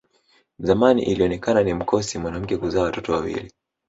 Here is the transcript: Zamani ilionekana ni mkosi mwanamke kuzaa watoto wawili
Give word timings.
Zamani 0.59 1.03
ilionekana 1.03 1.63
ni 1.63 1.73
mkosi 1.73 2.19
mwanamke 2.19 2.57
kuzaa 2.57 2.81
watoto 2.81 3.13
wawili 3.13 3.51